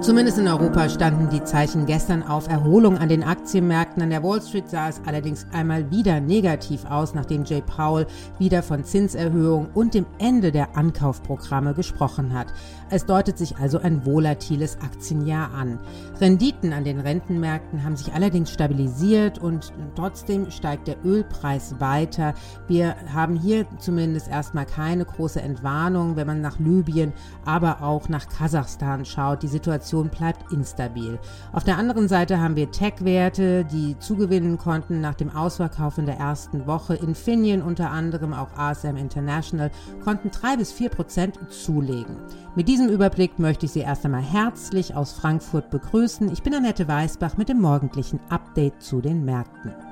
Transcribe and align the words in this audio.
Zumindest 0.00 0.38
in 0.38 0.48
Europa 0.48 0.88
standen 0.88 1.28
die 1.28 1.44
Zeichen 1.44 1.84
gestern 1.84 2.22
auf 2.22 2.48
Erholung 2.48 2.96
an 2.96 3.10
den 3.10 3.22
Aktienmärkten. 3.22 4.02
An 4.02 4.08
der 4.08 4.22
Wall 4.22 4.40
Street 4.40 4.70
sah 4.70 4.88
es 4.88 4.98
allerdings 5.04 5.46
einmal 5.52 5.90
wieder 5.90 6.20
negativ 6.20 6.86
aus, 6.86 7.12
nachdem 7.12 7.44
Jay 7.44 7.60
Powell 7.60 8.06
wieder 8.38 8.62
von 8.62 8.82
Zinserhöhung 8.82 9.68
und 9.74 9.92
dem 9.92 10.06
Ende 10.18 10.52
der 10.52 10.74
Ankaufprogramme 10.74 11.74
gesprochen 11.74 12.32
hat. 12.32 12.46
Es 12.88 13.04
deutet 13.04 13.36
sich 13.36 13.58
also 13.58 13.78
ein 13.78 14.06
volatiles 14.06 14.78
Aktienjahr 14.80 15.52
an. 15.52 15.78
Renditen 16.18 16.72
an 16.72 16.84
den 16.84 16.98
Rentenmärkten 16.98 17.84
haben 17.84 17.96
sich 17.96 18.14
allerdings 18.14 18.50
stabilisiert 18.50 19.38
und 19.38 19.70
trotzdem 19.96 20.50
steigt 20.50 20.88
der 20.88 20.96
Ölpreis 21.04 21.78
weiter. 21.78 22.32
Wir 22.68 22.96
haben 23.12 23.36
hier 23.36 23.66
zumindest 23.78 24.28
erstmal 24.28 24.64
keine 24.64 25.04
große 25.04 25.42
Entwarnung, 25.42 26.16
wenn 26.16 26.26
man 26.26 26.40
nach 26.40 26.58
Libyen, 26.58 27.12
aber 27.44 27.82
auch 27.82 28.08
nach 28.08 28.28
Kasachstan 28.30 29.04
schaut. 29.04 29.42
Die 29.42 29.48
Situation 29.48 29.89
Situation 29.90 30.08
bleibt 30.08 30.52
instabil. 30.52 31.18
Auf 31.52 31.64
der 31.64 31.76
anderen 31.76 32.08
Seite 32.08 32.40
haben 32.40 32.54
wir 32.54 32.70
Tech-Werte, 32.70 33.64
die 33.64 33.98
zugewinnen 33.98 34.56
konnten 34.56 35.00
nach 35.00 35.14
dem 35.14 35.34
Ausverkauf 35.34 35.98
in 35.98 36.06
der 36.06 36.16
ersten 36.16 36.66
Woche. 36.66 36.94
Infineon 36.94 37.62
unter 37.62 37.90
anderem, 37.90 38.32
auch 38.32 38.56
ASM 38.56 38.96
International, 38.96 39.70
konnten 40.04 40.30
drei 40.30 40.56
bis 40.56 40.70
vier 40.70 40.90
Prozent 40.90 41.38
zulegen. 41.50 42.16
Mit 42.54 42.68
diesem 42.68 42.88
Überblick 42.88 43.38
möchte 43.38 43.66
ich 43.66 43.72
Sie 43.72 43.80
erst 43.80 44.04
einmal 44.04 44.22
herzlich 44.22 44.94
aus 44.94 45.12
Frankfurt 45.12 45.70
begrüßen. 45.70 46.32
Ich 46.32 46.42
bin 46.42 46.54
Annette 46.54 46.86
Weißbach 46.86 47.36
mit 47.36 47.48
dem 47.48 47.60
morgendlichen 47.60 48.20
Update 48.28 48.80
zu 48.82 49.00
den 49.00 49.24
Märkten. 49.24 49.89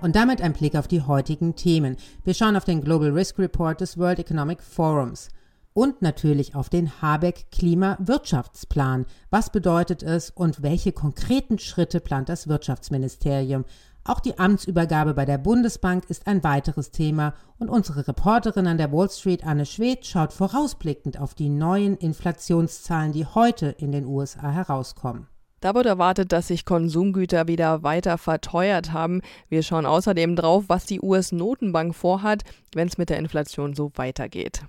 Und 0.00 0.14
damit 0.14 0.40
ein 0.40 0.52
Blick 0.52 0.76
auf 0.76 0.86
die 0.86 1.02
heutigen 1.02 1.56
Themen. 1.56 1.96
Wir 2.22 2.32
schauen 2.32 2.56
auf 2.56 2.64
den 2.64 2.82
Global 2.82 3.10
Risk 3.10 3.38
Report 3.38 3.80
des 3.80 3.98
World 3.98 4.20
Economic 4.20 4.62
Forums 4.62 5.28
und 5.72 6.02
natürlich 6.02 6.54
auf 6.54 6.68
den 6.68 7.02
Habeck 7.02 7.50
Klimawirtschaftsplan. 7.50 9.06
Was 9.30 9.50
bedeutet 9.50 10.04
es 10.04 10.30
und 10.30 10.62
welche 10.62 10.92
konkreten 10.92 11.58
Schritte 11.58 11.98
plant 12.00 12.28
das 12.28 12.46
Wirtschaftsministerium? 12.46 13.64
Auch 14.04 14.20
die 14.20 14.38
Amtsübergabe 14.38 15.14
bei 15.14 15.24
der 15.24 15.38
Bundesbank 15.38 16.08
ist 16.08 16.28
ein 16.28 16.44
weiteres 16.44 16.92
Thema 16.92 17.34
und 17.58 17.68
unsere 17.68 18.06
Reporterin 18.06 18.68
an 18.68 18.78
der 18.78 18.92
Wall 18.92 19.10
Street, 19.10 19.44
Anne 19.44 19.66
Schwedt, 19.66 20.06
schaut 20.06 20.32
vorausblickend 20.32 21.20
auf 21.20 21.34
die 21.34 21.48
neuen 21.48 21.96
Inflationszahlen, 21.96 23.12
die 23.12 23.26
heute 23.26 23.66
in 23.66 23.90
den 23.90 24.06
USA 24.06 24.50
herauskommen. 24.50 25.26
Da 25.60 25.74
wird 25.74 25.86
erwartet, 25.86 26.32
dass 26.32 26.48
sich 26.48 26.64
Konsumgüter 26.64 27.48
wieder 27.48 27.82
weiter 27.82 28.16
verteuert 28.18 28.92
haben. 28.92 29.22
Wir 29.48 29.62
schauen 29.62 29.86
außerdem 29.86 30.36
drauf, 30.36 30.64
was 30.68 30.86
die 30.86 31.00
US-Notenbank 31.00 31.94
vorhat, 31.94 32.44
wenn 32.74 32.86
es 32.86 32.98
mit 32.98 33.10
der 33.10 33.18
Inflation 33.18 33.74
so 33.74 33.90
weitergeht. 33.96 34.62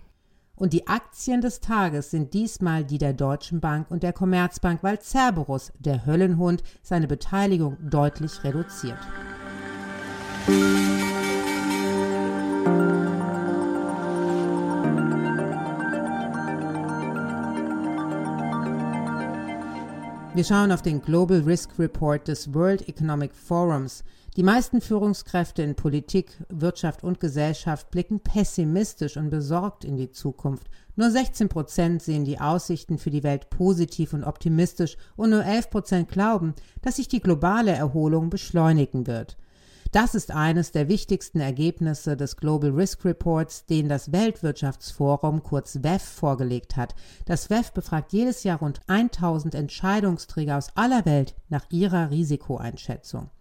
Und 0.56 0.74
die 0.74 0.88
Aktien 0.88 1.40
des 1.40 1.62
Tages 1.62 2.12
sind 2.12 2.34
diesmal 2.34 2.84
die 2.84 2.98
der 2.98 3.14
Deutschen 3.14 3.62
Bank 3.62 3.90
und 3.90 4.04
der 4.04 4.12
Commerzbank, 4.12 4.84
weil 4.84 5.00
Cerberus, 5.00 5.72
der 5.80 6.06
Höllenhund, 6.06 6.64
seine 6.82 7.08
Beteiligung 7.08 7.78
deutlich 7.82 8.44
reduziert. 8.44 8.98
Wir 20.36 20.44
schauen 20.44 20.72
auf 20.72 20.84
den 20.84 21.02
Global 21.02 21.40
Risk 21.40 21.72
Report 21.80 22.28
des 22.28 22.54
World 22.54 22.88
Economic 22.88 23.34
Forums. 23.34 24.04
Die 24.36 24.44
meisten 24.44 24.80
Führungskräfte 24.80 25.64
in 25.64 25.74
Politik, 25.74 26.38
Wirtschaft 26.50 27.04
und 27.04 27.20
Gesellschaft 27.20 27.90
blicken 27.90 28.20
pessimistisch 28.20 29.18
und 29.18 29.32
besorgt 29.32 29.84
in 29.84 29.98
die 29.98 30.12
Zukunft. 30.12 30.68
Nur 30.96 31.10
16 31.10 31.50
Prozent 31.50 32.04
sehen 32.04 32.26
die 32.26 32.40
Aussichten 32.40 33.00
für 33.00 33.10
die 33.10 33.24
Welt 33.24 33.50
positiv 33.50 34.14
und 34.14 34.24
optimistisch 34.24 34.98
und 35.16 35.32
nur 35.32 35.44
11 35.44 35.72
Prozent 35.72 36.10
glauben, 36.10 36.54
dass 36.84 36.98
sich 36.98 37.08
die 37.08 37.22
globale 37.22 37.72
Erholung 37.72 38.30
beschleunigen 38.30 39.08
wird. 39.08 39.36
Das 39.92 40.14
ist 40.14 40.30
eines 40.30 40.72
der 40.72 40.88
wichtigsten 40.88 41.40
Ergebnisse 41.40 42.16
des 42.16 42.38
Global 42.38 42.70
Risk 42.70 43.06
Reports, 43.06 43.66
den 43.66 43.90
das 43.90 44.12
Weltwirtschaftsforum 44.12 45.42
kurz 45.42 45.80
WEF 45.82 46.04
vorgelegt 46.04 46.78
hat. 46.78 46.94
Das 47.26 47.50
WEF 47.50 47.72
befragt 47.72 48.14
jedes 48.14 48.44
Jahr 48.44 48.60
rund 48.60 48.82
1000 48.86 49.56
Entscheidungsträger 49.56 50.58
aus 50.58 50.70
aller 50.76 51.06
Welt 51.06 51.34
nach 51.50 51.66
ihrer 51.72 52.12
Risikoeinschätzung. 52.12 53.32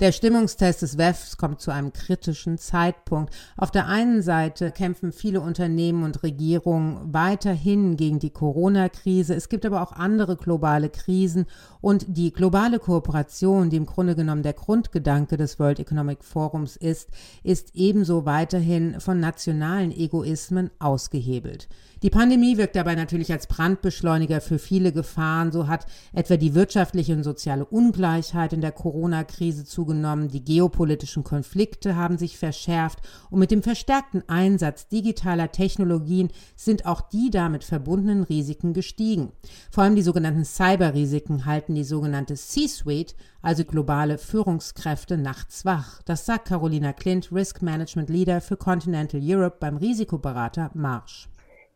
Der 0.00 0.10
Stimmungstest 0.10 0.82
des 0.82 0.98
WEFs 0.98 1.36
kommt 1.36 1.60
zu 1.60 1.70
einem 1.70 1.92
kritischen 1.92 2.58
Zeitpunkt. 2.58 3.32
Auf 3.56 3.70
der 3.70 3.86
einen 3.86 4.22
Seite 4.22 4.72
kämpfen 4.72 5.12
viele 5.12 5.40
Unternehmen 5.40 6.02
und 6.02 6.22
Regierungen 6.22 7.12
weiterhin 7.12 7.96
gegen 7.96 8.18
die 8.18 8.30
Corona-Krise. 8.30 9.34
Es 9.34 9.48
gibt 9.48 9.64
aber 9.64 9.82
auch 9.82 9.92
andere 9.92 10.36
globale 10.36 10.88
Krisen 10.88 11.46
und 11.80 12.06
die 12.08 12.32
globale 12.32 12.78
Kooperation, 12.78 13.70
die 13.70 13.76
im 13.76 13.86
Grunde 13.86 14.16
genommen 14.16 14.42
der 14.42 14.54
Grundgedanke 14.54 15.36
des 15.36 15.58
World 15.58 15.78
Economic 15.78 16.24
Forums 16.24 16.76
ist, 16.76 17.10
ist 17.42 17.74
ebenso 17.74 18.24
weiterhin 18.24 18.98
von 19.00 19.20
nationalen 19.20 19.92
Egoismen 19.92 20.70
ausgehebelt. 20.78 21.68
Die 22.02 22.10
Pandemie 22.10 22.56
wirkt 22.56 22.74
dabei 22.74 22.96
natürlich 22.96 23.30
als 23.30 23.46
Brandbeschleuniger 23.46 24.40
für 24.40 24.58
viele 24.58 24.90
Gefahren. 24.90 25.52
So 25.52 25.68
hat 25.68 25.86
etwa 26.12 26.36
die 26.36 26.54
wirtschaftliche 26.54 27.14
und 27.14 27.22
soziale 27.22 27.64
Ungleichheit 27.64 28.52
in 28.52 28.60
der 28.60 28.72
Corona-Krise 28.72 29.51
zugenommen, 29.52 30.28
die 30.28 30.44
geopolitischen 30.44 31.24
Konflikte 31.24 31.96
haben 31.96 32.18
sich 32.18 32.38
verschärft 32.38 33.00
und 33.30 33.38
mit 33.38 33.50
dem 33.50 33.62
verstärkten 33.62 34.22
Einsatz 34.28 34.88
digitaler 34.88 35.52
Technologien 35.52 36.30
sind 36.56 36.86
auch 36.86 37.02
die 37.02 37.30
damit 37.30 37.64
verbundenen 37.64 38.22
Risiken 38.24 38.72
gestiegen. 38.72 39.32
Vor 39.70 39.84
allem 39.84 39.94
die 39.94 40.02
sogenannten 40.02 40.44
Cyberrisiken 40.44 41.44
halten 41.44 41.74
die 41.74 41.84
sogenannte 41.84 42.34
C-Suite, 42.34 43.14
also 43.42 43.64
globale 43.64 44.18
Führungskräfte, 44.18 45.18
nachts 45.18 45.64
wach. 45.64 46.02
Das 46.04 46.26
sagt 46.26 46.48
Carolina 46.48 46.92
Clint, 46.92 47.30
Risk 47.30 47.60
Management 47.62 48.08
Leader 48.08 48.40
für 48.40 48.56
Continental 48.56 49.20
Europe 49.22 49.58
beim 49.60 49.76
Risikoberater 49.76 50.70
Marsh. 50.74 51.28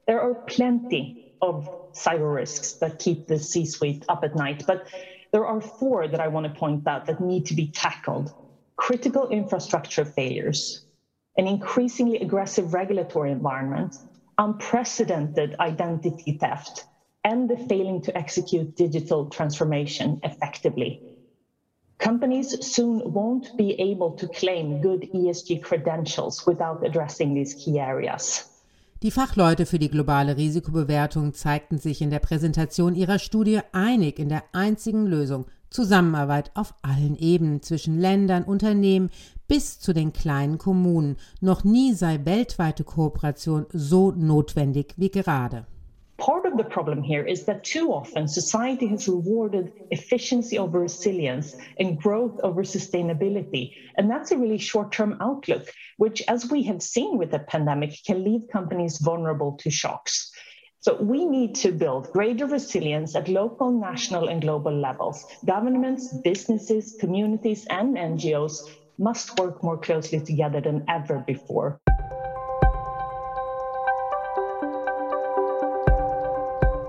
there 0.06 0.20
are 0.20 0.34
plenty 0.34 1.32
of 1.42 1.68
cyber 1.92 2.32
risks 2.32 2.74
that 2.74 2.98
keep 2.98 3.26
the 3.26 3.38
C 3.38 3.64
suite 3.64 4.04
up 4.08 4.24
at 4.24 4.34
night, 4.34 4.64
but 4.66 4.88
there 5.32 5.46
are 5.46 5.60
four 5.60 6.08
that 6.08 6.20
I 6.20 6.28
want 6.28 6.52
to 6.52 6.58
point 6.58 6.86
out 6.86 7.06
that 7.06 7.20
need 7.20 7.46
to 7.46 7.54
be 7.54 7.68
tackled 7.68 8.32
critical 8.76 9.28
infrastructure 9.28 10.04
failures, 10.04 10.84
an 11.36 11.46
increasingly 11.46 12.18
aggressive 12.18 12.74
regulatory 12.74 13.32
environment, 13.32 13.96
unprecedented 14.38 15.56
identity 15.58 16.32
theft, 16.38 16.84
and 17.24 17.48
the 17.48 17.56
failing 17.56 18.00
to 18.02 18.16
execute 18.16 18.76
digital 18.76 19.28
transformation 19.30 20.20
effectively. 20.22 21.02
Companies 21.98 22.66
soon 22.66 23.12
won't 23.12 23.56
be 23.56 23.72
able 23.80 24.12
to 24.12 24.28
claim 24.28 24.82
good 24.82 25.08
ESG 25.14 25.62
credentials 25.62 26.46
without 26.46 26.86
addressing 26.86 27.34
these 27.34 27.54
key 27.54 27.78
areas. 27.80 28.44
Die 29.06 29.12
Fachleute 29.12 29.66
für 29.66 29.78
die 29.78 29.88
globale 29.88 30.36
Risikobewertung 30.36 31.32
zeigten 31.32 31.78
sich 31.78 32.02
in 32.02 32.10
der 32.10 32.18
Präsentation 32.18 32.96
ihrer 32.96 33.20
Studie 33.20 33.60
einig 33.70 34.18
in 34.18 34.28
der 34.28 34.42
einzigen 34.50 35.06
Lösung 35.06 35.46
Zusammenarbeit 35.70 36.50
auf 36.54 36.74
allen 36.82 37.16
Ebenen 37.16 37.62
zwischen 37.62 38.00
Ländern, 38.00 38.42
Unternehmen 38.42 39.10
bis 39.46 39.78
zu 39.78 39.92
den 39.92 40.12
kleinen 40.12 40.58
Kommunen. 40.58 41.18
Noch 41.40 41.62
nie 41.62 41.92
sei 41.92 42.24
weltweite 42.24 42.82
Kooperation 42.82 43.66
so 43.72 44.10
notwendig 44.10 44.94
wie 44.96 45.12
gerade. 45.12 45.68
Part 46.18 46.46
of 46.46 46.56
the 46.56 46.64
problem 46.64 47.02
here 47.02 47.22
is 47.22 47.44
that 47.44 47.62
too 47.62 47.92
often 47.92 48.26
society 48.26 48.86
has 48.86 49.06
rewarded 49.06 49.72
efficiency 49.90 50.58
over 50.58 50.80
resilience 50.80 51.54
and 51.78 51.98
growth 51.98 52.40
over 52.42 52.62
sustainability. 52.62 53.74
And 53.98 54.10
that's 54.10 54.30
a 54.30 54.38
really 54.38 54.58
short 54.58 54.92
term 54.92 55.18
outlook, 55.20 55.68
which, 55.98 56.22
as 56.26 56.50
we 56.50 56.62
have 56.64 56.82
seen 56.82 57.18
with 57.18 57.32
the 57.32 57.40
pandemic, 57.40 57.92
can 58.06 58.24
leave 58.24 58.48
companies 58.50 58.98
vulnerable 58.98 59.58
to 59.58 59.70
shocks. 59.70 60.32
So 60.80 60.94
we 61.02 61.26
need 61.26 61.54
to 61.56 61.72
build 61.72 62.10
greater 62.12 62.46
resilience 62.46 63.14
at 63.14 63.28
local, 63.28 63.70
national, 63.72 64.28
and 64.28 64.40
global 64.40 64.72
levels. 64.72 65.24
Governments, 65.44 66.14
businesses, 66.24 66.96
communities, 66.98 67.66
and 67.68 67.96
NGOs 67.96 68.56
must 68.98 69.38
work 69.38 69.62
more 69.62 69.76
closely 69.76 70.20
together 70.20 70.60
than 70.60 70.84
ever 70.88 71.24
before. 71.26 71.80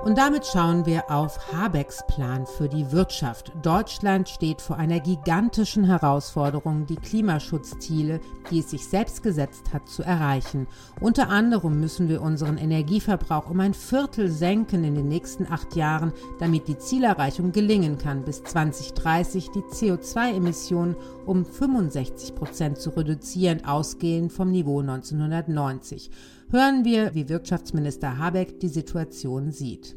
Und 0.08 0.18
damit 0.18 0.46
schauen 0.46 0.86
wir 0.86 1.12
auf 1.12 1.52
Habecks 1.52 2.02
Plan 2.08 2.46
für 2.46 2.70
die 2.70 2.94
Wirtschaft. 2.94 3.52
Deutschland 3.62 4.30
steht 4.30 4.62
vor 4.62 4.78
einer 4.78 5.02
gigantischen 5.02 5.84
Herausforderung, 5.84 6.86
die 6.86 6.96
Klimaschutzziele, 6.96 8.22
die 8.50 8.60
es 8.60 8.70
sich 8.70 8.88
selbst 8.88 9.22
gesetzt 9.22 9.74
hat, 9.74 9.90
zu 9.90 10.04
erreichen. 10.04 10.66
Unter 11.02 11.28
anderem 11.28 11.82
müssen 11.82 12.08
wir 12.08 12.22
unseren 12.22 12.58
Energieverbrauch 12.58 13.50
um 13.50 13.60
ein 13.60 13.74
Viertel 13.74 14.32
senken 14.32 14.86
in 14.86 14.96
den 14.96 15.10
nächsten 15.10 15.46
acht 15.46 15.76
Jahren, 15.76 16.14
damit 16.40 16.70
die 16.70 16.78
Zielerreichung 16.78 17.52
gelingen 17.52 17.98
kann, 17.98 18.24
bis 18.24 18.42
2030 18.46 19.50
die 19.50 19.60
CO2-Emissionen 19.60 20.96
um 21.26 21.44
65 21.44 22.34
Prozent 22.34 22.78
zu 22.78 22.92
reduzieren, 22.92 23.66
ausgehend 23.66 24.32
vom 24.32 24.52
Niveau 24.52 24.80
1990 24.80 26.12
hören 26.52 26.86
wir, 26.86 27.14
wie 27.14 27.30
Wirtschaftsminister 27.30 28.18
Habeck 28.18 28.60
die 28.60 28.70
Situation 28.70 29.52
sieht. 29.52 29.96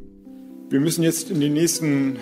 Wir 0.68 0.80
müssen 0.80 1.02
jetzt 1.02 1.30
in 1.30 1.40
den 1.40 1.52
nächsten 1.52 2.18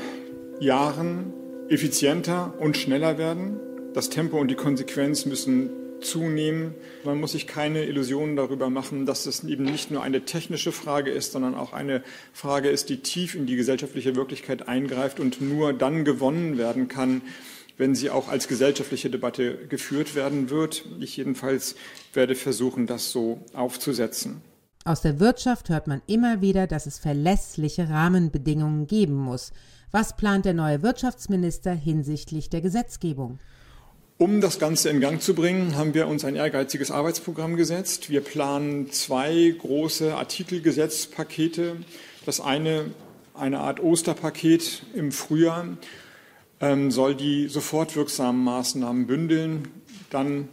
Jahren 0.61 1.33
effizienter 1.69 2.55
und 2.59 2.77
schneller 2.77 3.19
werden. 3.19 3.59
Das 3.95 4.11
Tempo 4.11 4.39
und 4.39 4.49
die 4.49 4.55
Konsequenz 4.55 5.27
müssen 5.27 5.71
zunehmen. 6.01 6.75
Man 7.05 7.19
muss 7.19 7.33
sich 7.33 7.47
keine 7.47 7.85
Illusionen 7.85 8.37
darüber 8.37 8.71
machen, 8.71 9.07
dass 9.07 9.27
es 9.27 9.45
eben 9.45 9.65
nicht 9.65 9.91
nur 9.91 10.03
eine 10.03 10.25
technische 10.25 10.73
Frage 10.73 11.11
ist, 11.11 11.33
sondern 11.33 11.55
auch 11.55 11.73
eine 11.73 12.03
Frage 12.33 12.69
ist, 12.69 12.89
die 12.89 12.99
tief 12.99 13.35
in 13.35 13.47
die 13.47 13.57
gesellschaftliche 13.57 14.15
Wirklichkeit 14.15 14.69
eingreift 14.69 15.21
und 15.21 15.41
nur 15.41 15.73
dann 15.73 16.05
gewonnen 16.05 16.59
werden 16.59 16.89
kann, 16.89 17.23
wenn 17.79 17.95
sie 17.95 18.11
auch 18.11 18.29
als 18.29 18.49
gesellschaftliche 18.49 19.09
Debatte 19.09 19.67
geführt 19.69 20.15
werden 20.15 20.51
wird. 20.51 20.85
Ich 21.01 21.17
jedenfalls 21.17 21.77
werde 22.13 22.35
versuchen, 22.35 22.87
das 22.87 23.11
so 23.11 23.41
aufzusetzen. 23.55 24.43
Aus 24.85 25.01
der 25.01 25.21
Wirtschaft 25.21 25.69
hört 25.71 25.87
man 25.87 26.03
immer 26.07 26.41
wieder, 26.41 26.67
dass 26.67 26.87
es 26.87 26.99
verlässliche 26.99 27.89
Rahmenbedingungen 27.89 28.87
geben 28.87 29.15
muss. 29.15 29.53
Was 29.91 30.17
plant 30.17 30.45
der 30.45 30.55
neue 30.55 30.83
Wirtschaftsminister 30.83 31.73
hinsichtlich 31.73 32.51
der 32.51 32.61
Gesetzgebung? 32.61 33.39
Um 34.19 34.41
das 34.41 34.59
Ganze 34.59 34.91
in 34.91 35.01
Gang 35.01 35.23
zu 35.23 35.35
bringen, 35.35 35.77
haben 35.77 35.95
wir 35.95 36.09
uns 36.09 36.25
ein 36.25 36.35
ehrgeiziges 36.35 36.91
Arbeitsprogramm 36.91 37.57
gesetzt. 37.57 38.11
Wir 38.11 38.21
planen 38.21 38.91
zwei 38.91 39.55
große 39.57 40.17
Artikelgesetzpakete. 40.17 41.77
Das 42.27 42.41
eine, 42.41 42.87
eine 43.35 43.61
Art 43.61 43.81
Osterpaket 43.81 44.83
im 44.93 45.13
Frühjahr, 45.13 45.77
soll 46.61 47.15
die 47.15 47.49
sofort 47.49 47.95
wirksamen 47.95 48.43
Maßnahmen 48.43 49.07
bündeln, 49.07 49.69
dann 50.11 50.49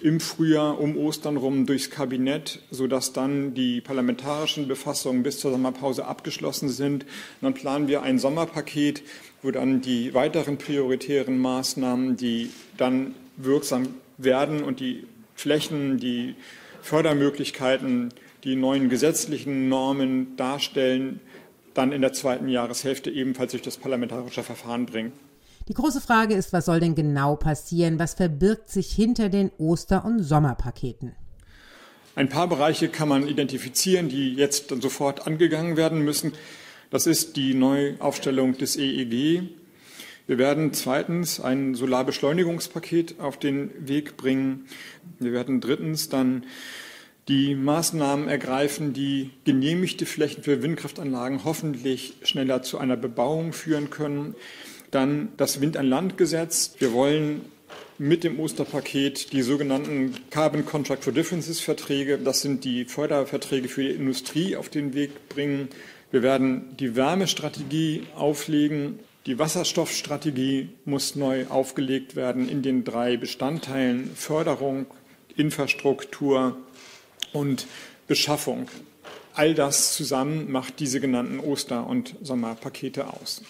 im 0.00 0.18
Frühjahr 0.18 0.80
um 0.80 0.96
Ostern 0.96 1.36
rum 1.36 1.64
durchs 1.64 1.90
Kabinett, 1.90 2.60
sodass 2.70 3.12
dann 3.12 3.54
die 3.54 3.80
parlamentarischen 3.80 4.66
Befassungen 4.66 5.22
bis 5.22 5.38
zur 5.38 5.52
Sommerpause 5.52 6.06
abgeschlossen 6.06 6.68
sind. 6.68 7.04
Und 7.04 7.42
dann 7.42 7.54
planen 7.54 7.88
wir 7.88 8.02
ein 8.02 8.18
Sommerpaket, 8.18 9.02
wo 9.42 9.52
dann 9.52 9.80
die 9.80 10.12
weiteren 10.12 10.58
prioritären 10.58 11.38
Maßnahmen, 11.38 12.16
die 12.16 12.50
dann 12.76 13.14
wirksam 13.36 13.94
werden 14.18 14.64
und 14.64 14.80
die 14.80 15.04
Flächen, 15.36 15.98
die 15.98 16.34
Fördermöglichkeiten, 16.82 18.12
die 18.42 18.56
neuen 18.56 18.88
gesetzlichen 18.88 19.68
Normen 19.68 20.36
darstellen, 20.36 21.20
dann 21.74 21.92
in 21.92 22.02
der 22.02 22.12
zweiten 22.12 22.48
Jahreshälfte 22.48 23.10
ebenfalls 23.10 23.52
durch 23.52 23.62
das 23.62 23.76
parlamentarische 23.76 24.42
Verfahren 24.42 24.86
bringen. 24.86 25.12
Die 25.68 25.74
große 25.74 26.00
Frage 26.00 26.34
ist, 26.34 26.52
was 26.52 26.64
soll 26.64 26.80
denn 26.80 26.94
genau 26.94 27.36
passieren? 27.36 27.98
Was 27.98 28.14
verbirgt 28.14 28.68
sich 28.68 28.90
hinter 28.92 29.28
den 29.28 29.50
Oster- 29.58 30.04
und 30.04 30.22
Sommerpaketen? 30.22 31.12
Ein 32.14 32.28
paar 32.28 32.48
Bereiche 32.48 32.88
kann 32.88 33.08
man 33.08 33.26
identifizieren, 33.26 34.08
die 34.08 34.34
jetzt 34.34 34.70
dann 34.70 34.80
sofort 34.80 35.26
angegangen 35.26 35.76
werden 35.76 36.02
müssen. 36.02 36.32
Das 36.90 37.06
ist 37.06 37.36
die 37.36 37.54
Neuaufstellung 37.54 38.58
des 38.58 38.76
EEG. 38.76 39.44
Wir 40.26 40.38
werden 40.38 40.72
zweitens 40.72 41.40
ein 41.40 41.74
Solarbeschleunigungspaket 41.74 43.18
auf 43.18 43.38
den 43.38 43.88
Weg 43.88 44.16
bringen. 44.16 44.66
Wir 45.18 45.32
werden 45.32 45.60
drittens 45.60 46.08
dann 46.08 46.44
die 47.28 47.54
Maßnahmen 47.54 48.28
ergreifen, 48.28 48.92
die 48.92 49.30
genehmigte 49.44 50.06
Flächen 50.06 50.42
für 50.42 50.62
Windkraftanlagen 50.62 51.44
hoffentlich 51.44 52.14
schneller 52.22 52.62
zu 52.62 52.78
einer 52.78 52.96
Bebauung 52.96 53.52
führen 53.52 53.90
können. 53.90 54.34
Dann 54.92 55.32
das 55.38 55.60
Wind-an-Land-Gesetz. 55.60 56.74
Wir 56.78 56.92
wollen 56.92 57.46
mit 57.98 58.24
dem 58.24 58.38
Osterpaket 58.38 59.32
die 59.32 59.42
sogenannten 59.42 60.14
Carbon 60.30 60.66
Contract 60.66 61.02
for 61.02 61.12
Differences 61.12 61.60
Verträge, 61.60 62.18
das 62.18 62.42
sind 62.42 62.64
die 62.64 62.84
Förderverträge 62.84 63.68
für 63.68 63.82
die 63.82 63.90
Industrie, 63.90 64.54
auf 64.54 64.68
den 64.68 64.92
Weg 64.92 65.28
bringen. 65.28 65.68
Wir 66.10 66.22
werden 66.22 66.76
die 66.78 66.94
Wärmestrategie 66.94 68.02
auflegen. 68.14 68.98
Die 69.24 69.38
Wasserstoffstrategie 69.38 70.68
muss 70.84 71.16
neu 71.16 71.46
aufgelegt 71.46 72.14
werden 72.14 72.48
in 72.48 72.60
den 72.60 72.84
drei 72.84 73.16
Bestandteilen 73.16 74.10
Förderung, 74.14 74.86
Infrastruktur 75.36 76.56
und 77.32 77.66
Beschaffung. 78.08 78.68
All 79.32 79.54
das 79.54 79.94
zusammen 79.94 80.52
macht 80.52 80.80
diese 80.80 81.00
genannten 81.00 81.40
Oster- 81.40 81.86
und 81.86 82.14
Sommerpakete 82.20 83.06
aus. 83.06 83.42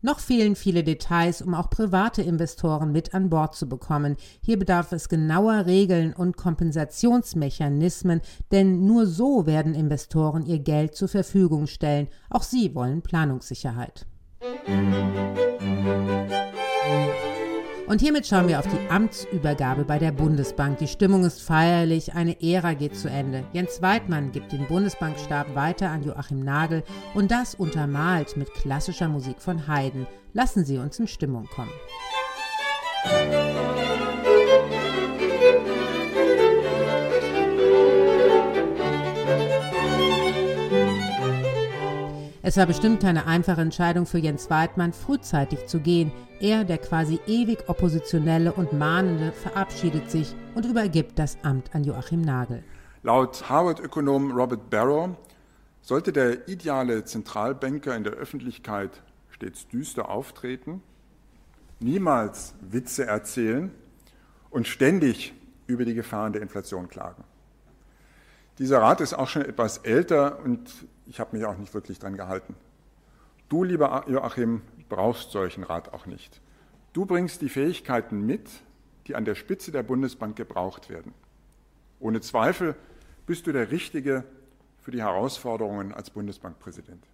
Noch 0.00 0.20
fehlen 0.20 0.54
viele 0.54 0.84
Details, 0.84 1.42
um 1.42 1.54
auch 1.54 1.70
private 1.70 2.22
Investoren 2.22 2.92
mit 2.92 3.14
an 3.14 3.30
Bord 3.30 3.54
zu 3.54 3.68
bekommen. 3.68 4.16
Hier 4.44 4.58
bedarf 4.58 4.92
es 4.92 5.08
genauer 5.08 5.66
Regeln 5.66 6.12
und 6.12 6.36
Kompensationsmechanismen, 6.36 8.20
denn 8.52 8.86
nur 8.86 9.06
so 9.06 9.46
werden 9.46 9.74
Investoren 9.74 10.46
ihr 10.46 10.60
Geld 10.60 10.94
zur 10.94 11.08
Verfügung 11.08 11.66
stellen. 11.66 12.08
Auch 12.30 12.42
sie 12.42 12.74
wollen 12.74 13.02
Planungssicherheit. 13.02 14.06
Musik 14.66 15.38
und 17.88 18.00
hiermit 18.00 18.26
schauen 18.26 18.48
wir 18.48 18.58
auf 18.58 18.66
die 18.66 18.90
Amtsübergabe 18.90 19.84
bei 19.84 19.98
der 19.98 20.12
Bundesbank. 20.12 20.78
Die 20.78 20.86
Stimmung 20.86 21.24
ist 21.24 21.40
feierlich, 21.40 22.14
eine 22.14 22.40
Ära 22.42 22.74
geht 22.74 22.96
zu 22.96 23.08
Ende. 23.08 23.44
Jens 23.52 23.80
Weidmann 23.80 24.30
gibt 24.30 24.52
den 24.52 24.66
Bundesbankstab 24.66 25.54
weiter 25.54 25.90
an 25.90 26.02
Joachim 26.04 26.40
Nagel 26.40 26.84
und 27.14 27.30
das 27.30 27.54
untermalt 27.54 28.36
mit 28.36 28.52
klassischer 28.52 29.08
Musik 29.08 29.40
von 29.40 29.66
Haydn. 29.66 30.06
Lassen 30.34 30.64
Sie 30.64 30.78
uns 30.78 30.98
in 30.98 31.08
Stimmung 31.08 31.46
kommen. 31.46 31.72
Es 42.40 42.56
war 42.56 42.66
bestimmt 42.66 43.02
keine 43.02 43.26
einfache 43.26 43.60
Entscheidung 43.60 44.06
für 44.06 44.18
Jens 44.18 44.48
Weidmann, 44.48 44.92
frühzeitig 44.92 45.66
zu 45.66 45.80
gehen. 45.80 46.12
Er, 46.38 46.64
der 46.64 46.78
quasi 46.78 47.18
ewig 47.26 47.68
Oppositionelle 47.68 48.52
und 48.52 48.72
Mahnende, 48.72 49.32
verabschiedet 49.32 50.08
sich 50.08 50.36
und 50.54 50.64
übergibt 50.64 51.18
das 51.18 51.36
Amt 51.42 51.74
an 51.74 51.82
Joachim 51.82 52.20
Nagel. 52.20 52.62
Laut 53.02 53.48
Harvard-Ökonom 53.48 54.30
Robert 54.30 54.70
Barrow 54.70 55.10
sollte 55.82 56.12
der 56.12 56.46
ideale 56.48 57.04
Zentralbanker 57.04 57.96
in 57.96 58.04
der 58.04 58.12
Öffentlichkeit 58.12 59.02
stets 59.30 59.66
düster 59.66 60.08
auftreten, 60.08 60.80
niemals 61.80 62.54
Witze 62.60 63.04
erzählen 63.04 63.72
und 64.50 64.68
ständig 64.68 65.34
über 65.66 65.84
die 65.84 65.94
Gefahren 65.94 66.32
der 66.32 66.42
Inflation 66.42 66.88
klagen. 66.88 67.24
Dieser 68.58 68.80
Rat 68.80 69.00
ist 69.00 69.14
auch 69.14 69.28
schon 69.28 69.42
etwas 69.42 69.78
älter 69.78 70.38
und 70.44 70.70
ich 71.08 71.20
habe 71.20 71.36
mich 71.36 71.44
auch 71.46 71.56
nicht 71.56 71.74
wirklich 71.74 71.98
dran 71.98 72.16
gehalten. 72.16 72.54
Du, 73.48 73.64
lieber 73.64 74.04
Joachim, 74.08 74.62
brauchst 74.88 75.30
solchen 75.30 75.64
Rat 75.64 75.92
auch 75.92 76.06
nicht. 76.06 76.40
Du 76.92 77.06
bringst 77.06 77.40
die 77.40 77.48
Fähigkeiten 77.48 78.24
mit, 78.26 78.48
die 79.06 79.16
an 79.16 79.24
der 79.24 79.34
Spitze 79.34 79.72
der 79.72 79.82
Bundesbank 79.82 80.36
gebraucht 80.36 80.90
werden. 80.90 81.14
Ohne 81.98 82.20
Zweifel 82.20 82.76
bist 83.26 83.46
du 83.46 83.52
der 83.52 83.70
Richtige 83.70 84.24
für 84.80 84.90
die 84.90 85.02
Herausforderungen 85.02 85.92
als 85.92 86.10
Bundesbankpräsident. 86.10 87.04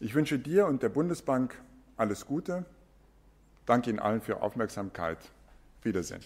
Ich 0.00 0.14
wünsche 0.14 0.38
dir 0.38 0.66
und 0.66 0.82
der 0.82 0.88
Bundesbank 0.88 1.54
alles 1.96 2.26
Gute. 2.26 2.64
Danke 3.66 3.90
Ihnen 3.90 3.98
allen 3.98 4.22
für 4.22 4.32
Ihre 4.32 4.42
Aufmerksamkeit. 4.42 5.18
Wiedersehen. 5.82 6.20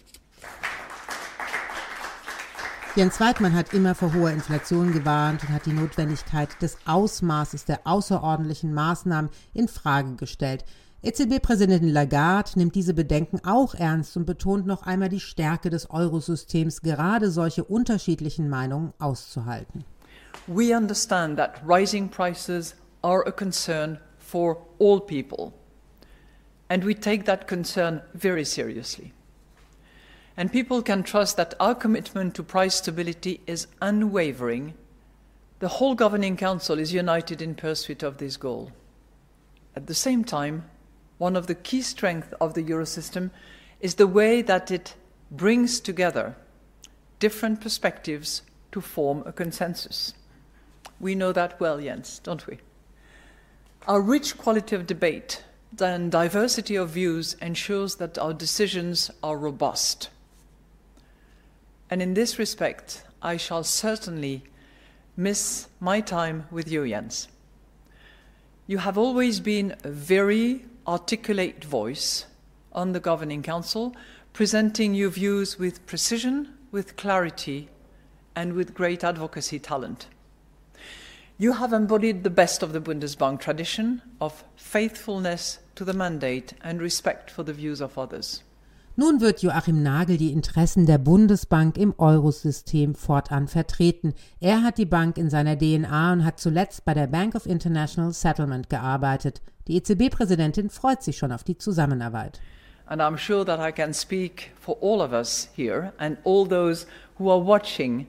Jens 2.94 3.20
Weidmann 3.20 3.54
hat 3.54 3.72
immer 3.72 3.94
vor 3.94 4.12
hoher 4.12 4.32
Inflation 4.32 4.92
gewarnt 4.92 5.42
und 5.44 5.48
hat 5.48 5.64
die 5.64 5.72
Notwendigkeit 5.72 6.50
des 6.60 6.76
Ausmaßes 6.84 7.64
der 7.64 7.80
außerordentlichen 7.84 8.74
Maßnahmen 8.74 9.30
in 9.54 9.68
Frage 9.68 10.14
gestellt. 10.16 10.66
EZB-Präsidentin 11.00 11.88
Lagarde 11.88 12.50
nimmt 12.56 12.74
diese 12.74 12.92
Bedenken 12.92 13.40
auch 13.46 13.74
ernst 13.74 14.18
und 14.18 14.26
betont 14.26 14.66
noch 14.66 14.82
einmal 14.82 15.08
die 15.08 15.20
Stärke 15.20 15.70
des 15.70 15.88
Eurosystems, 15.88 16.82
gerade 16.82 17.30
solche 17.30 17.64
unterschiedlichen 17.64 18.50
Meinungen 18.50 18.92
auszuhalten. 18.98 19.84
We 20.46 20.76
understand 20.76 21.38
that 21.38 21.62
rising 21.66 22.10
prices 22.10 22.74
are 23.00 23.26
a 23.26 23.32
concern 23.32 23.98
for 24.18 24.66
all 24.78 25.00
people. 25.00 25.54
And 26.68 26.84
we 26.84 26.94
take 26.94 27.24
that 27.24 27.48
concern 27.48 28.02
very 28.12 28.44
seriously. 28.44 29.14
And 30.36 30.52
people 30.52 30.82
can 30.82 31.02
trust 31.02 31.36
that 31.36 31.54
our 31.60 31.74
commitment 31.74 32.34
to 32.34 32.42
price 32.42 32.76
stability 32.76 33.40
is 33.46 33.66
unwavering, 33.80 34.74
The 35.62 35.68
whole 35.68 35.94
Governing 35.94 36.36
Council 36.36 36.80
is 36.80 36.92
united 36.92 37.40
in 37.40 37.54
pursuit 37.54 38.02
of 38.02 38.18
this 38.18 38.36
goal. 38.36 38.72
At 39.76 39.86
the 39.86 39.94
same 39.94 40.24
time, 40.24 40.68
one 41.18 41.36
of 41.36 41.46
the 41.46 41.54
key 41.54 41.82
strengths 41.82 42.34
of 42.40 42.54
the 42.54 42.64
Eurosystem 42.64 43.30
is 43.80 43.94
the 43.94 44.08
way 44.08 44.42
that 44.42 44.72
it 44.72 44.96
brings 45.30 45.78
together 45.78 46.34
different 47.20 47.60
perspectives 47.60 48.42
to 48.72 48.80
form 48.80 49.22
a 49.24 49.30
consensus. 49.30 50.14
We 50.98 51.14
know 51.14 51.30
that 51.30 51.60
well, 51.60 51.80
Jens, 51.80 52.18
don't 52.24 52.44
we? 52.48 52.58
Our 53.86 54.00
rich 54.00 54.36
quality 54.36 54.74
of 54.74 54.88
debate 54.88 55.44
and 55.80 56.10
diversity 56.10 56.74
of 56.74 56.90
views 56.90 57.34
ensures 57.40 57.94
that 57.96 58.18
our 58.18 58.34
decisions 58.34 59.12
are 59.22 59.38
robust. 59.38 60.10
And 61.92 62.00
in 62.00 62.14
this 62.14 62.38
respect, 62.38 63.04
I 63.20 63.36
shall 63.36 63.62
certainly 63.62 64.44
miss 65.14 65.68
my 65.78 66.00
time 66.00 66.46
with 66.50 66.72
you, 66.72 66.88
Jens. 66.88 67.28
You 68.66 68.78
have 68.78 68.96
always 68.96 69.40
been 69.40 69.76
a 69.84 69.90
very 69.90 70.64
articulate 70.86 71.62
voice 71.62 72.24
on 72.72 72.92
the 72.92 72.98
Governing 72.98 73.42
Council, 73.42 73.94
presenting 74.32 74.94
your 74.94 75.10
views 75.10 75.58
with 75.58 75.84
precision, 75.84 76.54
with 76.70 76.96
clarity, 76.96 77.68
and 78.34 78.54
with 78.54 78.72
great 78.72 79.04
advocacy 79.04 79.58
talent. 79.58 80.06
You 81.36 81.52
have 81.52 81.74
embodied 81.74 82.24
the 82.24 82.30
best 82.30 82.62
of 82.62 82.72
the 82.72 82.80
Bundesbank 82.80 83.38
tradition 83.40 84.00
of 84.18 84.44
faithfulness 84.56 85.58
to 85.74 85.84
the 85.84 85.92
mandate 85.92 86.54
and 86.62 86.80
respect 86.80 87.30
for 87.30 87.42
the 87.42 87.52
views 87.52 87.82
of 87.82 87.98
others. 87.98 88.42
Nun 88.94 89.22
wird 89.22 89.40
Joachim 89.40 89.82
Nagel 89.82 90.18
die 90.18 90.32
Interessen 90.32 90.84
der 90.84 90.98
Bundesbank 90.98 91.78
im 91.78 91.94
Eurosystem 91.96 92.94
fortan 92.94 93.48
vertreten. 93.48 94.12
Er 94.38 94.62
hat 94.62 94.76
die 94.76 94.84
Bank 94.84 95.16
in 95.16 95.30
seiner 95.30 95.56
DNA 95.56 96.12
und 96.12 96.24
hat 96.26 96.38
zuletzt 96.38 96.84
bei 96.84 96.92
der 96.92 97.06
Bank 97.06 97.34
of 97.34 97.46
International 97.46 98.12
Settlement 98.12 98.68
gearbeitet. 98.68 99.40
Die 99.66 99.76
EZB-Präsidentin 99.76 100.68
freut 100.68 101.02
sich 101.02 101.16
schon 101.16 101.32
auf 101.32 101.42
die 101.42 101.56
Zusammenarbeit. 101.56 102.42
And 102.84 103.00
I'm 103.00 103.16
sure 103.16 103.46
that 103.46 103.60
I 103.60 103.72
can 103.72 103.94
speak 103.94 104.50
for 104.60 104.76
all 104.82 105.00
of 105.00 105.12
us 105.12 105.48
here 105.56 105.94
and 105.96 106.18
all 106.24 106.46
those 106.46 106.86
who 107.18 107.30
are 107.30 107.42
watching. 107.42 108.06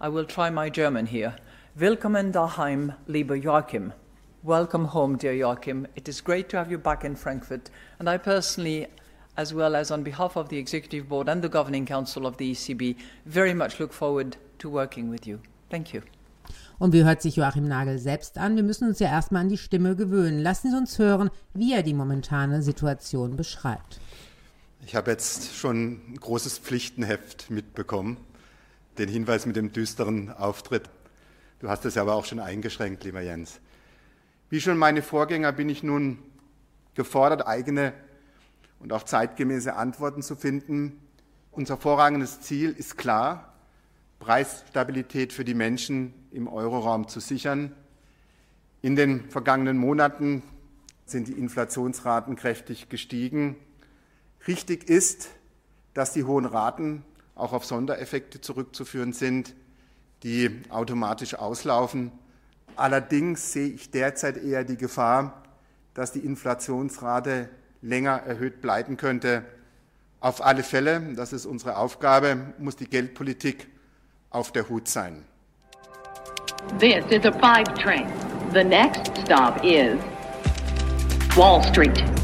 I 0.00 0.08
will 0.08 0.26
try 0.26 0.50
my 0.50 0.68
German 0.68 1.06
here. 1.06 1.36
Willkommen 1.76 2.32
daheim, 2.32 2.94
lieber 3.06 3.36
Joachim. 3.36 3.92
Welcome 4.42 4.92
home, 4.92 5.18
dear 5.18 5.34
Joachim. 5.34 5.86
It 5.94 6.08
is 6.08 6.24
great 6.24 6.48
to 6.48 6.56
have 6.56 6.68
you 6.68 6.78
back 6.78 7.04
in 7.04 7.14
Frankfurt. 7.14 7.70
And 8.00 8.08
I 8.08 8.18
personally 8.18 8.88
as 9.36 9.54
well 9.54 9.76
as 9.76 9.90
on 9.90 10.02
behalf 10.02 10.36
of 10.36 10.48
the 10.48 10.58
Executive 10.58 11.08
Board 11.08 11.28
and 11.28 11.42
the 11.42 11.48
Governing 11.48 11.86
Council 11.86 12.26
of 12.26 12.36
the 12.38 12.52
ECB, 12.52 12.96
very 13.24 13.54
much 13.54 13.78
look 13.78 13.92
forward 13.92 14.36
to 14.58 14.70
working 14.70 15.10
with 15.10 15.26
you. 15.26 15.38
Thank 15.70 15.92
you. 15.92 16.02
Und 16.78 16.92
wie 16.92 17.04
hört 17.04 17.22
sich 17.22 17.36
Joachim 17.36 17.66
Nagel 17.66 17.98
selbst 17.98 18.36
an? 18.36 18.56
Wir 18.56 18.62
müssen 18.62 18.86
uns 18.86 18.98
ja 18.98 19.08
erstmal 19.08 19.42
an 19.42 19.48
die 19.48 19.56
Stimme 19.56 19.96
gewöhnen. 19.96 20.40
Lassen 20.40 20.70
Sie 20.70 20.76
uns 20.76 20.98
hören, 20.98 21.30
wie 21.54 21.72
er 21.72 21.82
die 21.82 21.94
momentane 21.94 22.62
Situation 22.62 23.36
beschreibt. 23.36 23.98
Ich 24.84 24.94
habe 24.94 25.10
jetzt 25.10 25.54
schon 25.54 26.00
ein 26.12 26.16
großes 26.20 26.58
Pflichtenheft 26.58 27.50
mitbekommen. 27.50 28.18
Den 28.98 29.08
Hinweis 29.08 29.46
mit 29.46 29.56
dem 29.56 29.72
düsteren 29.72 30.30
Auftritt. 30.30 30.88
Du 31.60 31.68
hast 31.68 31.84
es 31.86 31.96
aber 31.96 32.14
auch 32.14 32.26
schon 32.26 32.40
eingeschränkt, 32.40 33.04
lieber 33.04 33.22
Jens. 33.22 33.60
Wie 34.50 34.60
schon 34.60 34.76
meine 34.76 35.02
Vorgänger 35.02 35.52
bin 35.52 35.68
ich 35.68 35.82
nun 35.82 36.18
gefordert, 36.94 37.46
eigene 37.46 37.94
und 38.78 38.92
auch 38.92 39.02
zeitgemäße 39.02 39.74
Antworten 39.74 40.22
zu 40.22 40.36
finden. 40.36 41.00
Unser 41.50 41.76
vorrangiges 41.76 42.40
Ziel 42.40 42.70
ist 42.70 42.96
klar, 42.98 43.54
Preisstabilität 44.18 45.32
für 45.32 45.44
die 45.44 45.54
Menschen 45.54 46.14
im 46.30 46.48
Euroraum 46.48 47.08
zu 47.08 47.20
sichern. 47.20 47.74
In 48.82 48.96
den 48.96 49.28
vergangenen 49.30 49.78
Monaten 49.78 50.42
sind 51.06 51.28
die 51.28 51.32
Inflationsraten 51.32 52.36
kräftig 52.36 52.88
gestiegen. 52.88 53.56
Richtig 54.46 54.88
ist, 54.88 55.28
dass 55.94 56.12
die 56.12 56.24
hohen 56.24 56.44
Raten 56.44 57.04
auch 57.34 57.52
auf 57.52 57.64
Sondereffekte 57.64 58.40
zurückzuführen 58.40 59.12
sind, 59.12 59.54
die 60.22 60.62
automatisch 60.68 61.34
auslaufen. 61.34 62.10
Allerdings 62.74 63.52
sehe 63.52 63.68
ich 63.68 63.90
derzeit 63.90 64.36
eher 64.36 64.64
die 64.64 64.76
Gefahr, 64.76 65.42
dass 65.94 66.12
die 66.12 66.20
Inflationsrate 66.20 67.48
länger 67.82 68.22
erhöht 68.26 68.60
bleiben 68.60 68.96
könnte. 68.96 69.44
Auf 70.20 70.44
alle 70.44 70.62
Fälle, 70.62 71.00
das 71.14 71.32
ist 71.32 71.46
unsere 71.46 71.76
Aufgabe, 71.76 72.54
muss 72.58 72.76
die 72.76 72.88
Geldpolitik 72.88 73.68
auf 74.30 74.52
der 74.52 74.68
Hut 74.68 74.88
sein. 74.88 75.24
This 76.78 77.04
is 77.10 77.24
a 77.24 77.32
five 77.32 77.72
train. 77.74 78.06
The 78.52 78.64
next 78.64 79.16
stop 79.18 79.62
is 79.64 79.98
Wall 81.36 81.62
Street. 81.62 82.15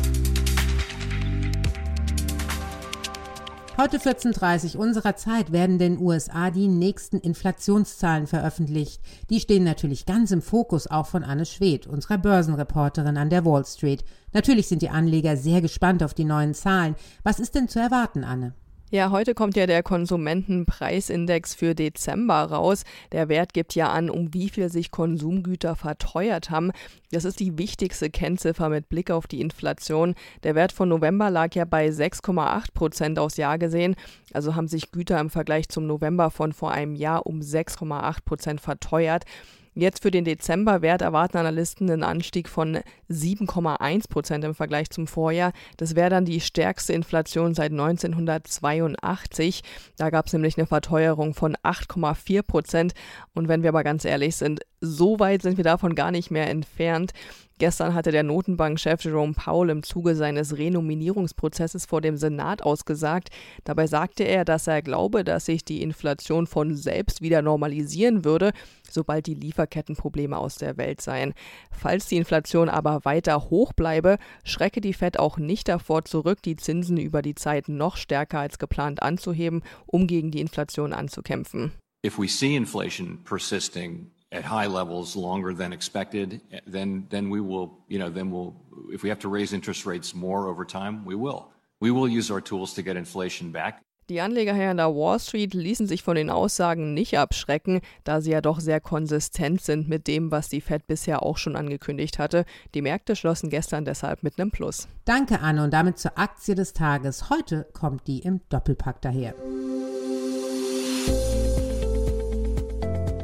Heute 3.83 3.99
14.30 3.99 4.77
unserer 4.77 5.17
Zeit 5.17 5.51
werden 5.51 5.77
den 5.77 5.99
USA 5.99 6.53
die 6.53 6.69
nächsten 6.69 7.19
Inflationszahlen 7.19 8.29
veröffentlicht. 8.29 9.01
Die 9.29 9.41
stehen 9.41 9.65
natürlich 9.65 10.07
ganz 10.07 10.31
im 10.31 10.41
Fokus 10.41 10.87
auch 10.87 11.09
von 11.09 11.25
Anne 11.25 11.47
Schwedt, 11.47 11.89
unserer 11.89 12.19
Börsenreporterin 12.19 13.17
an 13.17 13.29
der 13.29 13.45
Wall 13.45 13.65
Street. 13.67 14.05
Natürlich 14.33 14.69
sind 14.69 14.83
die 14.83 14.91
Anleger 14.91 15.37
sehr 15.37 15.61
gespannt 15.61 16.05
auf 16.05 16.15
die 16.15 16.23
neuen 16.23 16.55
Zahlen. 16.55 16.95
Was 17.25 17.41
ist 17.41 17.57
denn 17.57 17.67
zu 17.67 17.81
erwarten, 17.81 18.23
Anne? 18.23 18.55
Ja, 18.95 19.11
heute 19.11 19.33
kommt 19.33 19.57
ja 19.57 19.65
der 19.67 19.83
Konsumentenpreisindex 19.83 21.55
für 21.55 21.75
Dezember 21.75 22.43
raus. 22.43 22.85
Der 23.11 23.31
Wert 23.31 23.55
gibt 23.55 23.75
ja 23.75 23.91
an, 23.91 24.11
um 24.11 24.35
wie 24.35 24.51
viel 24.51 24.69
sich 24.69 24.91
Konsumgüter 24.91 25.77
verteuert 25.77 26.51
haben. 26.51 26.73
Das 27.11 27.25
ist 27.25 27.41
die 27.41 27.57
wichtigste 27.57 28.11
Kennziffer 28.11 28.69
mit 28.69 28.91
Blick 28.91 29.11
auf 29.11 29.27
die 29.27 29.41
Inflation. 29.41 30.15
Der 30.43 30.55
Wert 30.55 30.73
von 30.73 30.91
November 30.91 31.31
lag 31.31 31.55
ja 31.55 31.65
bei 31.65 31.89
6,8 31.89 32.75
Prozent 32.75 33.19
aufs 33.19 33.39
Jahr 33.39 33.57
gesehen. 33.57 33.97
Also 34.35 34.57
haben 34.57 34.69
sich 34.69 34.93
Güter 34.93 35.19
im 35.21 35.31
Vergleich 35.31 35.71
zum 35.71 35.87
November 35.87 36.29
von 36.29 36.53
vor 36.53 36.73
einem 36.73 36.95
Jahr 36.95 37.25
um 37.25 37.41
6,8 37.41 38.19
Prozent 38.27 38.61
verteuert. 38.61 39.25
Jetzt 39.75 40.03
für 40.03 40.11
den 40.11 40.27
Dezemberwert 40.27 41.01
erwarten 41.01 41.39
Analysten 41.39 41.91
einen 41.91 42.03
Anstieg 42.03 42.51
von 42.51 42.81
7,1 43.09 44.07
Prozent 44.07 44.45
im 44.45 44.55
Vergleich 44.55 44.91
zum 44.91 45.07
Vorjahr. 45.07 45.55
Das 45.79 45.95
wäre 45.95 46.11
dann 46.11 46.27
die 46.27 46.43
stärkste 46.43 46.93
Inflation 46.93 47.55
seit 47.55 47.73
1982. 47.73 49.63
Da 49.97 50.11
gab 50.11 50.27
es 50.27 50.35
nämlich 50.35 50.59
eine 50.59 50.67
Verteuerung 50.67 51.33
von 51.33 51.57
8,4 51.57 52.43
Prozent. 52.43 52.93
Und 53.33 53.49
wenn 53.49 53.63
wir 53.63 53.71
aber 53.71 53.83
ganz 53.83 54.05
ehrlich 54.05 54.37
sind, 54.37 54.61
so 54.83 55.19
weit 55.21 55.43
sind 55.43 55.57
wir 55.57 55.65
davon 55.65 55.95
gar 55.95 56.11
nicht 56.11 56.31
mehr 56.31 56.51
entfernt. 56.51 57.13
Gestern 57.59 57.95
hatte 57.95 58.11
der 58.11 58.25
Notenbankchef 58.25 59.05
Jerome 59.05 59.35
Powell 59.35 59.71
im 59.71 59.85
Zuge 59.85 60.17
seines 60.17 60.59
Renominierungsprozesses 60.59 61.87
vor 61.87 62.01
dem 62.01 62.17
Senat 62.17 62.63
ausgesagt. 62.63 63.29
Dabei 63.63 63.87
sagte 63.87 64.25
er, 64.25 64.45
dass 64.45 64.67
er 64.67 64.83
glaube, 64.83 65.23
dass 65.23 65.47
sich 65.47 65.65
die 65.65 65.81
Inflation 65.81 66.49
von 66.49 66.75
selbst 66.75 67.23
wieder 67.23 67.41
normalisieren 67.41 68.25
würde, 68.25 68.51
sobald 68.91 69.27
die 69.27 69.35
Lieferkettenprobleme 69.35 70.37
aus 70.37 70.57
der 70.57 70.77
Welt 70.77 71.01
seien. 71.01 71.35
Falls 71.71 72.07
die 72.07 72.17
Inflation 72.17 72.69
aber 72.69 73.05
weiter 73.05 73.49
hoch 73.49 73.73
bleibe, 73.73 74.19
schrecke 74.43 74.81
die 74.81 74.93
Fed 74.93 75.21
auch 75.21 75.39
nicht 75.39 75.69
davor 75.69 76.05
zurück, 76.05 76.43
die 76.43 76.57
Zinsen 76.57 76.97
über 76.97 77.23
die 77.23 77.37
Zeit 77.37 77.69
noch 77.69 77.97
stärker 77.97 78.41
als 78.41 78.59
geplant 78.59 79.05
anzuheben, 79.05 79.63
um 79.87 80.09
gegen 80.09 80.33
die 80.33 80.41
Inflation 80.41 80.93
anzukämpfen. 80.93 81.71
If 82.05 82.19
we 82.19 82.27
see 82.27 82.57
inflation 82.57 83.21
persisting 83.23 84.11
at 84.33 84.45
high 84.45 84.67
levels 84.67 85.15
longer 85.15 85.55
than 85.55 85.73
expected, 85.73 86.41
then 86.67 87.07
then 87.11 87.31
we 87.31 87.41
will, 87.41 87.71
you 87.89 87.99
know, 87.99 88.11
then 88.11 88.31
we'll 88.31 88.55
if 88.93 89.03
we 89.03 89.11
have 89.11 89.21
to 89.21 89.29
raise 89.29 89.53
interest 89.53 89.87
rates 89.87 90.15
more 90.15 90.49
over 90.49 90.65
time, 90.65 91.05
we 91.05 91.15
will. 91.15 91.49
We 91.81 91.91
will 91.91 92.09
use 92.09 92.33
our 92.33 92.41
tools 92.41 92.75
to 92.75 92.83
get 92.83 92.97
inflation 92.97 93.53
back. 93.53 93.83
Die 94.09 94.21
Anleger 94.21 94.55
hier 94.55 94.71
an 94.71 94.79
der 94.79 94.95
Wall 94.95 95.19
Street 95.21 95.55
ließen 95.55 95.87
sich 95.87 96.03
von 96.03 96.17
den 96.17 96.29
Aussagen 96.29 96.93
nicht 96.93 97.17
abschrecken, 97.19 97.81
da 98.05 98.21
sie 98.21 98.33
ja 98.33 98.41
doch 98.41 98.59
sehr 98.59 98.81
konsistent 98.81 99.63
sind 99.63 99.89
mit 99.89 100.07
dem, 100.07 100.31
was 100.31 100.49
die 100.49 100.61
Fed 100.61 100.87
bisher 100.87 101.23
auch 101.23 101.39
schon 101.39 101.57
angekündigt 101.57 102.19
hatte. 102.19 102.45
Die 102.75 102.83
Märkte 102.83 103.15
schlossen 103.15 103.49
gestern 103.49 103.85
deshalb 103.85 104.23
mit 104.23 104.39
einem 104.39 104.51
Plus. 104.51 104.89
Danke, 105.05 105.41
Anne, 105.41 105.63
und 105.63 105.73
damit 105.73 105.99
zur 105.99 106.19
Aktie 106.19 106.55
des 106.55 106.73
Tages. 106.73 107.31
Heute 107.31 107.67
kommt 107.73 108.07
die 108.09 108.19
im 108.19 108.41
Doppelpack 108.49 109.01
daher. 109.03 109.35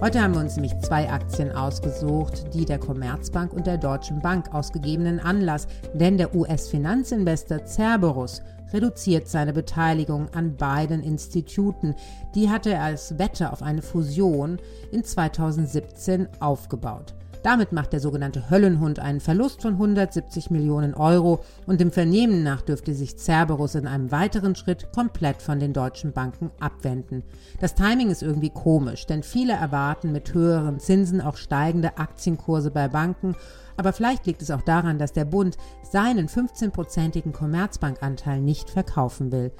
Heute 0.01 0.23
haben 0.23 0.35
wir 0.35 0.41
uns 0.41 0.55
nämlich 0.55 0.79
zwei 0.79 1.11
Aktien 1.11 1.51
ausgesucht, 1.51 2.55
die 2.55 2.65
der 2.65 2.79
Commerzbank 2.79 3.53
und 3.53 3.67
der 3.67 3.79
Deutschen 3.79 4.21
Bank 4.21 4.55
ausgegebenen 4.55 5.19
Anlass, 5.19 5.67
denn 5.93 6.17
der 6.17 6.37
US-Finanzinvestor 6.37 7.67
Cerberus 7.67 8.43
reduziert 8.73 9.27
seine 9.27 9.53
Beteiligung 9.53 10.29
an 10.35 10.55
beiden 10.55 11.03
Instituten. 11.03 11.97
Die 12.37 12.49
hatte 12.49 12.71
er 12.71 12.85
als 12.85 13.19
Wette 13.19 13.53
auf 13.53 13.61
eine 13.61 13.83
Fusion 13.83 14.59
in 14.93 15.03
2017 15.03 16.29
aufgebaut. 16.39 17.17
Damit 17.43 17.73
macht 17.73 17.93
der 17.93 18.01
sogenannte 18.01 18.51
Höllenhund 18.51 18.99
einen 18.99 19.21
Verlust 19.21 19.63
von 19.63 19.75
170 19.75 20.51
Millionen 20.51 20.95
Euro 20.95 21.45
und 21.67 21.81
dem 21.81 21.93
Vernehmen 21.93 22.43
nach 22.43 22.63
dürfte 22.63 22.95
sich 22.95 23.17
Cerberus 23.17 23.75
in 23.75 23.87
einem 23.87 24.11
weiteren 24.11 24.55
Schritt 24.55 24.93
komplett 24.93 25.41
von 25.41 25.61
den 25.61 25.73
deutschen 25.73 26.13
Banken 26.13 26.51
abwenden. 26.61 27.23
Das 27.61 27.75
Timing 27.75 28.11
ist 28.11 28.23
irgendwie 28.23 28.51
komisch, 28.51 29.07
denn 29.07 29.23
viele 29.23 29.53
erwarten 29.53 30.13
mit 30.13 30.35
höheren 30.35 30.81
Zinsen 30.81 31.21
auch 31.21 31.37
steigende 31.37 31.99
Aktienkurse 31.99 32.71
bei 32.71 32.89
Banken, 32.89 33.37
aber 33.77 33.93
vielleicht 33.93 34.27
liegt 34.27 34.43
es 34.43 34.51
auch 34.51 34.63
daran, 34.63 34.99
dass 34.99 35.13
der 35.13 35.25
Bund 35.25 35.57
seinen 35.83 36.27
15-prozentigen 36.29 37.33
Commerzbankanteil 37.33 38.41
nicht 38.41 38.71
verkaufen 38.71 39.31
will. 39.31 39.53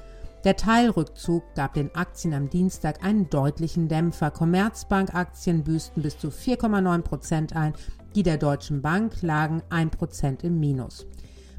Der 0.45 0.55
Teilrückzug 0.55 1.43
gab 1.53 1.73
den 1.73 1.93
Aktien 1.95 2.33
am 2.33 2.49
Dienstag 2.49 3.03
einen 3.03 3.29
deutlichen 3.29 3.89
Dämpfer. 3.89 4.31
Commerzbank-Aktien 4.31 5.65
büßten 5.65 6.01
bis 6.01 6.17
zu 6.17 6.29
4,9 6.29 7.01
Prozent 7.01 7.55
ein, 7.57 7.73
die 8.15 8.23
der 8.23 8.37
Deutschen 8.37 8.81
Bank 8.81 9.21
lagen 9.21 9.61
1 9.69 9.97
Prozent 9.97 10.45
im 10.45 10.57
Minus. 10.57 11.05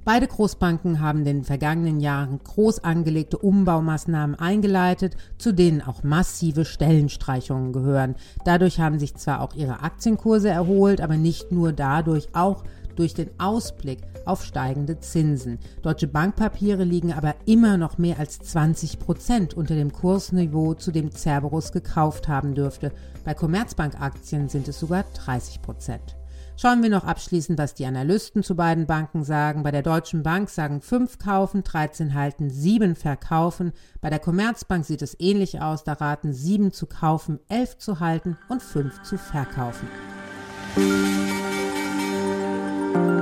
Beide 0.02 0.26
Großbanken 0.26 1.00
haben 1.00 1.20
in 1.20 1.24
den 1.26 1.44
vergangenen 1.44 2.00
Jahren 2.00 2.40
groß 2.42 2.82
angelegte 2.82 3.36
Umbaumaßnahmen 3.36 4.34
eingeleitet, 4.38 5.14
zu 5.36 5.52
denen 5.52 5.82
auch 5.82 6.02
massive 6.02 6.64
Stellenstreichungen 6.64 7.74
gehören. 7.74 8.14
Dadurch 8.46 8.80
haben 8.80 8.98
sich 8.98 9.14
zwar 9.14 9.42
auch 9.42 9.54
ihre 9.54 9.82
Aktienkurse 9.82 10.48
erholt, 10.48 11.02
aber 11.02 11.18
nicht 11.18 11.52
nur 11.52 11.74
dadurch, 11.74 12.28
auch 12.32 12.64
durch 13.00 13.14
den 13.14 13.30
Ausblick 13.38 14.00
auf 14.26 14.44
steigende 14.44 15.00
Zinsen. 15.00 15.58
Deutsche 15.80 16.06
Bankpapiere 16.06 16.84
liegen 16.84 17.14
aber 17.14 17.34
immer 17.46 17.78
noch 17.78 17.96
mehr 17.96 18.18
als 18.18 18.38
20 18.40 18.98
Prozent 18.98 19.54
unter 19.54 19.74
dem 19.74 19.90
Kursniveau, 19.90 20.74
zu 20.74 20.92
dem 20.92 21.10
Cerberus 21.10 21.72
gekauft 21.72 22.28
haben 22.28 22.54
dürfte. 22.54 22.92
Bei 23.24 23.32
Commerzbank-Aktien 23.32 24.50
sind 24.50 24.68
es 24.68 24.78
sogar 24.78 25.04
30 25.14 25.62
Prozent. 25.62 26.14
Schauen 26.58 26.82
wir 26.82 26.90
noch 26.90 27.04
abschließend, 27.04 27.58
was 27.58 27.72
die 27.72 27.86
Analysten 27.86 28.42
zu 28.42 28.54
beiden 28.54 28.84
Banken 28.84 29.24
sagen. 29.24 29.62
Bei 29.62 29.70
der 29.70 29.82
Deutschen 29.82 30.22
Bank 30.22 30.50
sagen 30.50 30.82
5 30.82 31.18
kaufen, 31.18 31.64
13 31.64 32.12
halten, 32.12 32.50
7 32.50 32.96
verkaufen. 32.96 33.72
Bei 34.02 34.10
der 34.10 34.18
Commerzbank 34.18 34.84
sieht 34.84 35.00
es 35.00 35.18
ähnlich 35.18 35.62
aus. 35.62 35.84
Da 35.84 35.94
raten 35.94 36.34
7 36.34 36.70
zu 36.70 36.84
kaufen, 36.84 37.40
11 37.48 37.78
zu 37.78 38.00
halten 38.00 38.36
und 38.50 38.62
5 38.62 39.00
zu 39.04 39.16
verkaufen. 39.16 39.88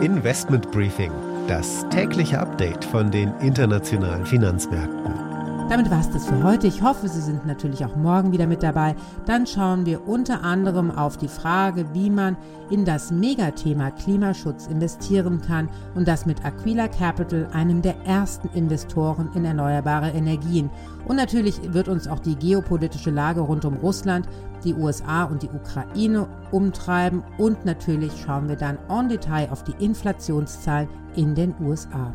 Investment 0.03 0.71
Briefing, 0.71 1.11
das 1.49 1.85
tägliche 1.91 2.39
Update 2.39 2.85
von 2.85 3.11
den 3.11 3.33
internationalen 3.41 4.25
Finanzmärkten. 4.25 5.28
Damit 5.69 5.91
war 5.91 6.01
es 6.01 6.09
das 6.09 6.27
für 6.27 6.43
heute. 6.43 6.67
Ich 6.67 6.81
hoffe, 6.81 7.09
Sie 7.09 7.21
sind 7.21 7.45
natürlich 7.45 7.85
auch 7.85 7.95
morgen 7.95 8.33
wieder 8.33 8.47
mit 8.47 8.63
dabei. 8.63 8.97
Dann 9.27 9.47
schauen 9.47 9.85
wir 9.85 10.09
unter 10.09 10.43
anderem 10.43 10.91
auf 10.91 11.19
die 11.19 11.29
Frage, 11.29 11.85
wie 11.93 12.09
man 12.09 12.39
in 12.71 12.87
das 12.87 13.11
Megathema 13.11 13.91
Klimaschutz 13.91 14.67
investieren 14.67 15.43
kann 15.43 15.69
und 15.95 16.09
das 16.09 16.25
mit 16.25 16.43
Aquila 16.43 16.89
Capital, 16.89 17.49
einem 17.53 17.83
der 17.83 17.99
ersten 18.07 18.49
Investoren 18.57 19.29
in 19.35 19.45
erneuerbare 19.45 20.09
Energien. 20.09 20.71
Und 21.07 21.17
natürlich 21.17 21.61
wird 21.75 21.89
uns 21.89 22.09
auch 22.09 22.21
die 22.21 22.37
geopolitische 22.37 23.11
Lage 23.11 23.41
rund 23.41 23.67
um 23.67 23.75
Russland, 23.75 24.27
die 24.65 24.73
USA 24.73 25.25
und 25.25 25.43
die 25.43 25.51
Ukraine 25.51 26.29
umtreiben. 26.51 27.23
Und 27.37 27.67
natürlich 27.67 28.13
schauen 28.25 28.49
wir 28.49 28.57
dann 28.57 28.79
en 28.89 29.11
Detail 29.11 29.51
auf 29.51 29.65
die 29.65 29.85
Inflationszahlen 29.85 30.89
in 31.15 31.35
den 31.35 31.55
USA. 31.61 32.15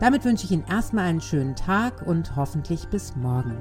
Damit 0.00 0.24
wünsche 0.24 0.46
ich 0.46 0.50
Ihnen 0.50 0.64
erstmal 0.66 1.04
einen 1.04 1.20
schönen 1.20 1.54
Tag 1.54 2.06
und 2.06 2.34
hoffentlich 2.34 2.88
bis 2.88 3.14
morgen. 3.16 3.58